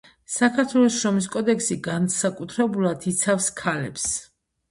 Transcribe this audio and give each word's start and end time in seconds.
საქართველოს 0.35 0.95
შრომის 1.01 1.27
კოდექსი 1.35 1.77
განსაკუთრებულად 1.87 3.05
იცავს 3.13 3.51
ქალებს. 3.63 4.09